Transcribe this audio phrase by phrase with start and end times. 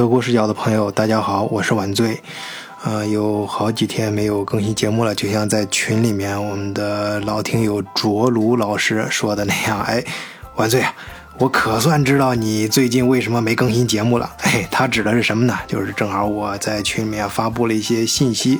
[0.00, 2.18] 德国视角的朋友，大家好，我是晚醉。
[2.84, 10.02] 呃，有好几天没有更新节目了，就像在群里面我们的老听友卓卢老师说的那样， 哎，
[10.56, 10.94] 晚醉啊，
[11.36, 14.34] 我可算知道你最近为什么没更新节目了。
[14.40, 15.58] 哎，他指的是什么呢？
[15.66, 18.58] 就是正好我在群里面发布了一些信息，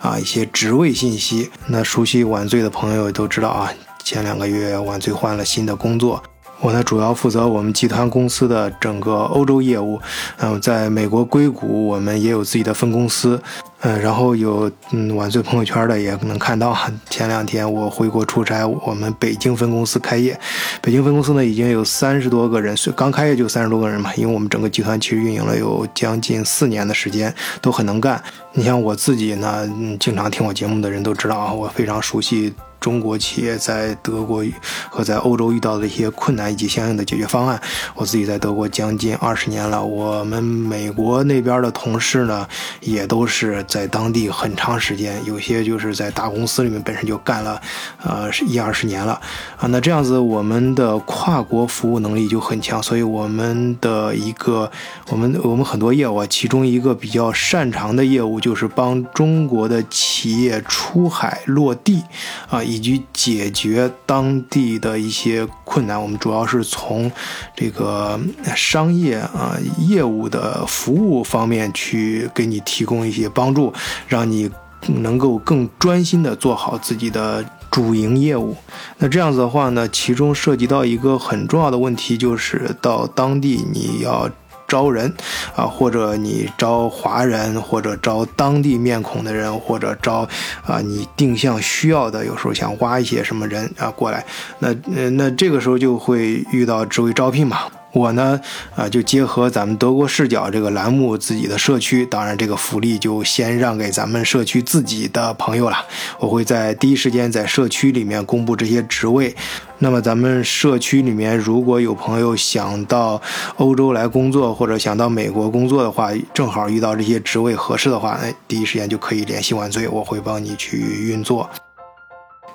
[0.00, 1.50] 啊，一些职位信息。
[1.66, 3.72] 那熟悉晚醉的朋友都知道啊，
[4.04, 6.22] 前两个月晚醉换了新的工作。
[6.60, 10.00] 我呢，主要负责我们集团公司的整个欧洲业务。
[10.38, 13.40] 嗯，在美国硅谷，我们也有自己的分公司。
[13.80, 16.74] 嗯，然后有嗯，晚醉朋友圈的也能看到，
[17.10, 20.38] 前两天我回国出差，我们北京分公司开业。
[20.80, 24.10] 北京分公司呢，已经有三十多个人，刚开业就三十多个人嘛。
[24.16, 28.20] 因为我们整个集团其实运营了有将近四年的时间，都很能干。
[28.54, 29.68] 你像我自己呢，
[30.00, 32.54] 经常听我节目的人都知道啊，我非常熟悉。
[32.86, 34.44] 中国企业在德国
[34.88, 37.60] 和在欧洲遇到的一些困难以及相应的解决方案，
[37.96, 39.84] 我自己在德国将近二十年了。
[39.84, 42.46] 我们美国那边的同事呢，
[42.80, 47.60] 也都是在当地很长时间，有些就是在大公司里面本身就干了，
[48.04, 49.20] 呃，一二十年了
[49.56, 49.66] 啊。
[49.66, 54.70] 那这样子，我们的跨国服务能力就很强，所以我们的一个，
[55.08, 62.04] 我们我们很多业务，啊，其中一个比较擅长的业务就是帮中国的企业出海落地
[62.48, 62.62] 啊。
[62.62, 67.10] 以以及解决当地的一些困难，我们主要是从
[67.56, 68.20] 这个
[68.54, 73.72] 商业啊业务的服务方面去给你提供一些帮助，
[74.06, 74.50] 让你
[74.88, 78.54] 能够更专心的做好自己的主营业务。
[78.98, 84.30] 那这样子的话呢，其中涉及到一个很重要的问题，就是到当地你要。
[84.68, 85.12] 招人，
[85.54, 90.28] 啊，或者你招华人，或者招当地面孔的人，或者招
[90.64, 94.24] 啊你定向需要的，有时候想挖一些什么人啊过来，
[94.58, 97.60] 那那那这个时候就会遇到职位招聘嘛。
[97.96, 98.38] 我呢，
[98.74, 105.78] 啊，就结合咱们德国视角这个栏目自己的社区，当然这个福利就先让给咱们社区自己的朋友了。
[106.20, 109.34] 我会在第一时间在社区里面公布这些职位。
[109.78, 113.20] 那么咱们社区里面如果有朋友想到
[113.56, 120.76] 欧洲来工作，或者想到美国工作的话，正好遇到这些职位合适的话，哎，第一时间就可以联系万岁，我会帮你去
[121.08, 121.48] 运作。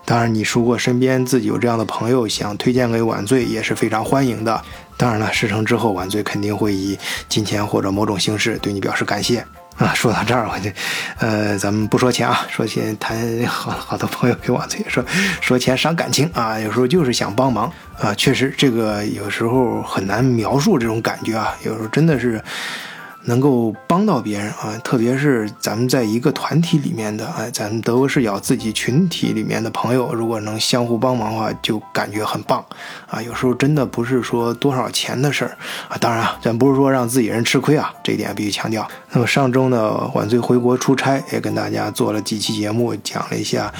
[0.03, 4.61] 当然，你如果身边自己有这样的朋友想推荐给晚醉，也是非常欢迎的。
[4.97, 6.97] 当然了，事成之后，晚醉肯定会以
[7.29, 9.45] 金钱或者某种形式对你表示感谢
[9.77, 9.93] 啊。
[9.93, 10.69] 说到这儿，我就，
[11.19, 15.03] 呃，咱们不说钱啊，说钱谈好好多朋友给晚醉说
[15.39, 22.43] 说钱伤感情啊，有时候就是想帮忙啊，确实这个有时候很难描述这种感觉啊，有时候真的是。
[23.25, 32.65] 能够帮到别人啊，特别是咱们在一个团体里面的，哎，咱们德国视角自己群体里面的朋友，如果能相互帮忙的话，就感觉很棒
[33.07, 33.21] 啊。
[33.21, 38.87] 有时候真的不是说多少钱的事儿啊，当然啊，咱不是说让自己人吃亏啊，这一点必须强调。
[39.11, 43.71] 那么上周呢，晚醉回国出差，也跟大家做了几期节目，讲了一下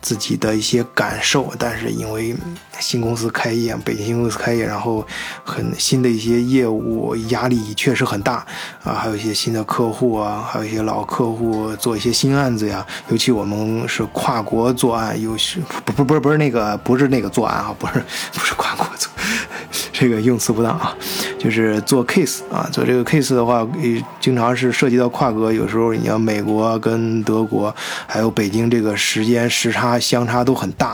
[0.00, 1.52] 自己的一些感受。
[1.58, 2.34] 但是因为
[2.78, 5.06] 新公司开业，北京新公司开业，然后
[5.44, 8.46] 很新的一些业务压力确实很大。
[8.86, 12.86] 啊，还有一些新的客户啊，还有一些老客户做一些新案子呀。
[13.08, 17.94] 尤其我们是跨国作案，有是不不不是不是那个不是那个作案啊，不是
[18.32, 19.10] 不是跨国作，
[19.98, 20.94] 这个用词不当啊，
[21.38, 23.66] 就是做 case 啊，做这个 case 的话，
[24.20, 27.74] 经常是涉及到跨国，有时候你要美国跟德国，
[28.06, 30.90] 还有北京这个时间时差相差都很大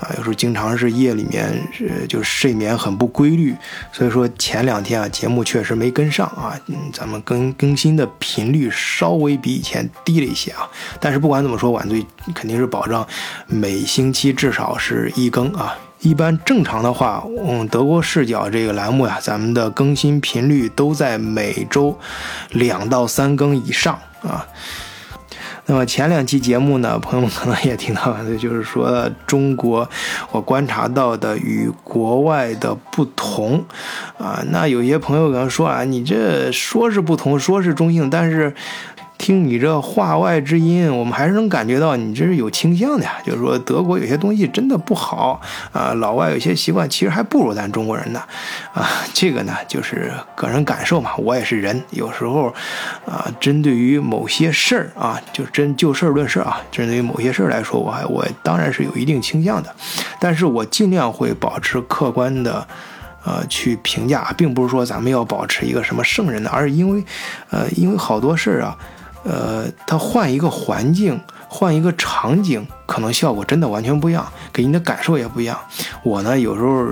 [0.00, 3.54] 啊，有时候经常是夜里面是就睡眠很不规律，
[3.92, 7.18] 所以说前两天啊节目确实没跟上啊，嗯，咱们。
[7.28, 10.66] 更更新的频率稍微比以前低了一些啊，
[11.00, 13.04] 但是不管怎么说，晚醉肯定是保证
[13.48, 15.76] 每星期至少是一更啊。
[16.00, 21.98] 一般正常的话，嗯，德国视角这个栏目呀，咱们的更新频率都在每周
[22.50, 24.46] 两到三更以上啊。
[25.66, 29.88] 那么前两期节目呢，朋友们可能也听到了，就是说中国
[30.30, 33.64] 我观察到的与国外的不同
[34.16, 34.42] 啊。
[34.50, 38.54] 那有些朋友可能说啊，你这说是不同，说是中性，但是。
[39.18, 43.16] 听你这话外之音，我们还是能感觉到你这是有倾向的呀。
[43.24, 45.40] 就是说，德国有些东西真的不好
[45.72, 48.22] 啊，老外有些习惯其实还不如咱中国人呢。
[48.72, 51.10] 啊，这个呢就是个人感受嘛。
[51.18, 52.54] 我也是人，有时候
[53.04, 59.74] 啊，针对于某些事儿啊，就真就事儿论事儿啊，针对于某些事儿来说，我还我当然是有一定倾向的，
[60.20, 62.66] 但是我尽量会保持客观的
[63.24, 67.04] 呃去评价，并不是说咱们要保持一个什么圣人的，而是因为
[67.50, 68.78] 呃，因为好多事儿啊。
[69.24, 75.58] 呃，他换一个环境，换一个场景，可能效果真的完全不一样，给你的感受也不一样。
[76.02, 76.86] 我呢，有时候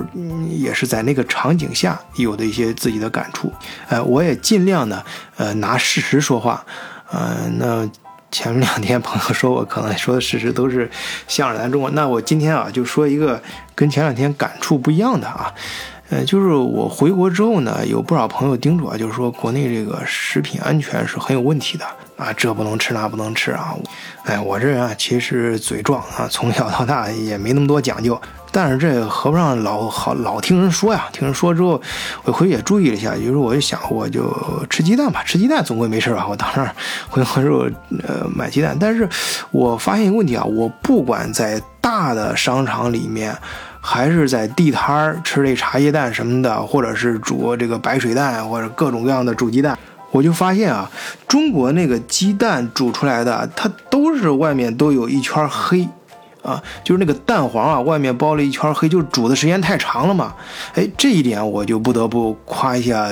[0.49, 3.51] 也是在那个场景下有的一些自己的感触。
[3.87, 5.03] 呃，我也尽量呢
[5.37, 6.63] 呃拿事实说话。
[7.09, 7.89] 呃，那
[8.29, 10.91] 前两天朋友说我可能说的事实都是
[11.27, 13.41] 向着咱中国，那我今天啊就说一个
[13.73, 15.53] 跟前两天感触不一样的啊。
[16.09, 23.75] 呃，就是我回国之后呢，有不少朋友叮嘱啊，就是说国内这个食品安全是很有问题的啊，这不能吃那不能吃啊。
[24.23, 28.17] 哎，我这人啊，其实嘴壮啊，从小到大也没那么多讲究，
[28.53, 31.09] 但是这合不上老好老听人说呀。
[31.11, 31.81] 听人说之后，
[32.23, 34.33] 我回去也注意了一下，就是我就想，我就
[34.69, 36.25] 吃鸡蛋吧，吃鸡蛋总归没事吧。
[36.29, 36.61] 我当时
[37.09, 37.67] 回国之后
[38.07, 39.07] 呃买鸡蛋，但是
[39.51, 43.37] 我发现一个问题啊，我不管在大的商场里面。
[43.89, 49.79] 还是在地摊儿吃这茶叶蛋什么的，或者是煮这个白水蛋，或者各种各样的煮鸡蛋，
[50.11, 50.91] 我就发现啊，
[51.25, 55.87] 中国那个鸡蛋煮出来的，它都是外面都有一圈黑，
[56.43, 60.35] 啊，就是那个蛋黄啊，外面包了一圈黑，就煮的时间太长了嘛。
[60.75, 63.07] 哎，这一点我就不得不夸一下。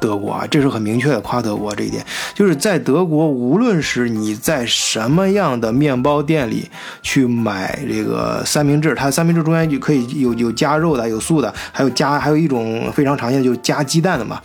[0.00, 2.04] 德国啊，这是很明确的夸德国这一点，
[2.34, 6.68] 就是在德国，无论是你在什么样的面包店里
[7.02, 14.40] 去买这个三明治，它三明治中间就可以有有加肉的，有素的，还有加还有一种非常常见的就是加鸡蛋的嘛，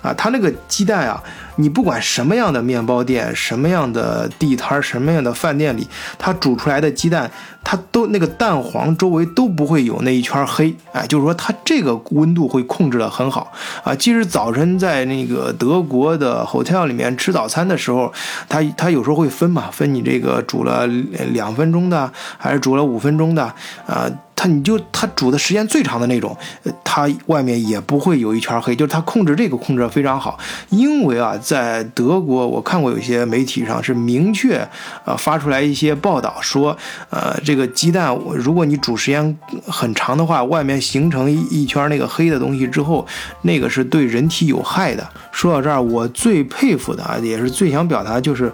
[0.00, 1.22] 啊，它那个鸡蛋啊。
[1.60, 5.86] 你不管什么样的面包店、什么样的地摊、什么样的饭店里，
[6.18, 7.30] 它煮出来的鸡蛋，
[7.62, 13.52] 它都那个蛋黄周围都不会有那一圈黑，哎，就是说它这个温度会控制得很好
[13.84, 13.94] 啊。
[13.94, 18.12] 即使早晨在那个德国的 hotel 里面吃早餐的时候，
[18.48, 23.42] 它它有时候会分嘛，分你这个煮了两分钟的，还是煮了五分钟的，
[23.86, 24.10] 啊。
[24.40, 26.34] 它你就它煮的时间最长的那种，
[26.82, 30.38] 它外面也不会有一圈黑，就是它控制这个控制的非常好。
[30.70, 34.66] 因为啊，在德国我看过有些媒体上是明确
[35.04, 36.74] 呃发出来一些报道说，
[37.10, 43.06] 呃这个鸡蛋如果你煮时间很长的话，外面形成一一圈那个黑的东西之后，
[43.42, 45.06] 那个是对人体有害的。
[45.30, 48.50] 说到这儿，我最佩服的啊，也是最想表达就是，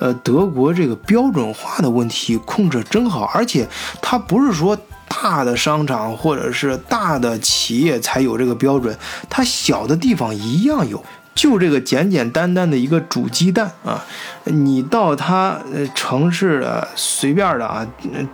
[0.00, 3.64] 呃德国这个标准化的问题控制真好，而且
[4.02, 4.76] 它不是说。
[5.08, 8.96] 大的商场或者是大的企业才有这个标准，
[9.28, 11.02] 它小的地方一样有。
[11.34, 14.04] 就这个简简单单的一个煮鸡蛋啊，
[14.42, 17.86] 你到它呃城市的随便的啊，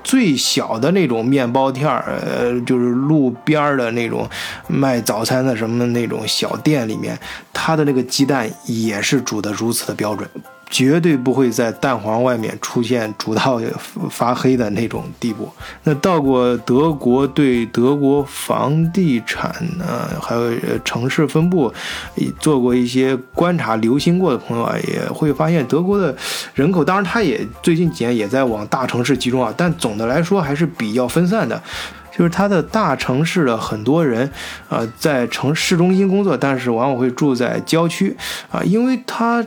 [0.02, 4.26] 最小的那种面包店儿，呃，就是路边的那种
[4.68, 7.18] 卖早餐的什么的那种小店里面，
[7.52, 10.26] 它的那个鸡蛋也是煮的如此的标准。
[10.74, 13.60] 绝对不会在蛋黄外面出现煮到
[14.10, 15.48] 发黑的那种地步。
[15.84, 20.50] 那到过德国，对德国房地产呢，还有
[20.84, 21.72] 城市分布，
[22.40, 26.12] 做过一些观察、留心过的朋友啊，也会发现德国的
[26.54, 31.62] 人口，当然它也最近几年也在往大城市集中啊，但总的来说还是比较分散的。
[32.10, 34.28] 就是它的大城市的很多人
[34.68, 38.16] 啊，在城市中心工作，但是往往会住在郊区
[38.50, 39.46] 啊，因为它。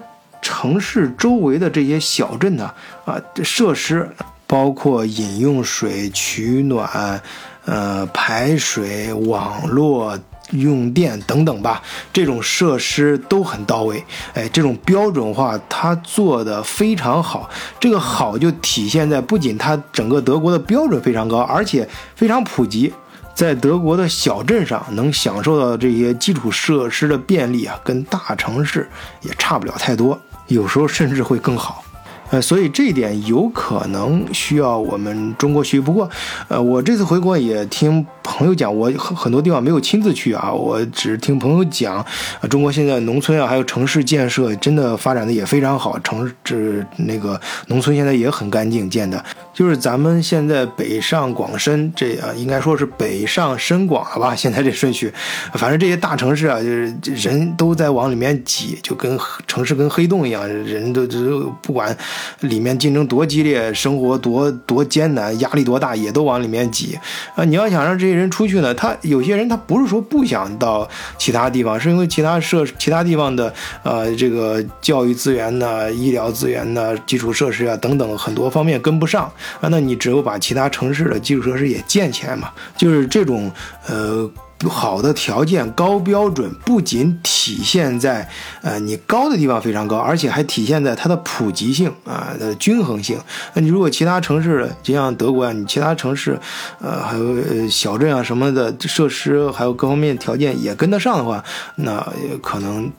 [0.60, 2.74] 城市周围的这些小镇呢，
[3.06, 4.10] 啊，设施
[4.48, 7.22] 包括饮用水、取暖、
[7.66, 10.18] 呃排水、网络、
[10.50, 14.04] 用电等等吧，这种设施都很到位。
[14.34, 17.48] 哎，这种标准化它做的非常好。
[17.80, 22.92] 这个好就体现在不仅它整个德国的标准非常高，而且非常普及。
[23.36, 28.90] 在德国的小镇上能享受到这些基础设施的便利啊，跟大城市
[29.22, 30.20] 也差不了太多。
[30.48, 31.84] 有时候甚至会更好，
[32.32, 35.80] 呃，所以这一点有可能需要我们中国学。
[35.80, 36.10] 不过，
[36.48, 38.06] 呃，我这次回国也听。
[38.28, 42.06] 朋友讲，我很很多地方没有亲自去啊，我只是听朋友讲，啊，
[42.50, 54.36] 中国现在农村啊，还有城市建设真的发展的也非常好，城市那个农村现在也很干净建的，就是咱们现在北上广深这啊，应该说是北上深广了吧？
[54.36, 55.12] 现在这顺序，
[55.54, 59.18] 反正这些大城市啊，就是人都在往里面挤，就跟
[59.48, 61.96] 城市跟黑洞一样，人都都不管
[62.42, 67.00] 里面竞争多激烈，生活多多艰难，压力多大，也都往里面挤
[67.36, 67.46] 啊！
[67.46, 68.17] 你要想让这些。
[68.18, 79.32] 人出去呢，他有些人他不是说不想到其他地方，是因为其他设其他地方的呃这个教育资源呢、医疗资源呢、基础设施啊等等很多方面跟不上
[79.62, 83.52] 啊，那你只有把其他城市的基础设施也建起来嘛，就是这种
[83.88, 84.30] 呃。
[84.68, 88.28] 好的条件、高标准，不仅体现在
[88.62, 93.20] 呃你高的地方非常高，而且还体现在它的普及性啊的均衡性。
[93.54, 96.40] 那你如果其他城市，就像德国啊，你其他城市，
[96.82, 101.44] 呃还有小镇啊什么的设施，还有各方面条件也跟得上的话，
[101.76, 102.06] 那
[102.42, 102.92] 可能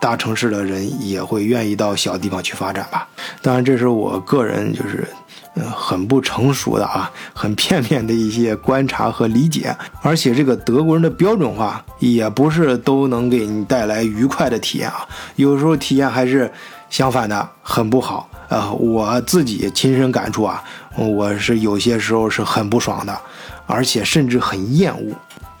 [0.00, 3.08] 大城市的人也会愿意到小地方去发展吧。
[3.40, 5.06] 当然，这是我个人就是
[5.54, 15.06] 嗯，很不成熟的啊，很片面的一些观察和理解，而且这个德国人的标准化也不是都能给你带来愉快的体验啊，
[15.36, 16.50] 有时候体验还是
[16.88, 18.28] 相反的，很不好。
[18.48, 20.62] 呃，我自己亲身感触啊，
[20.96, 23.18] 我是有些时候是很不爽的，
[23.66, 25.14] 而且甚至很厌恶。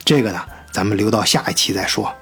[0.04, 2.12] 这个呢，咱们留到下一期再说。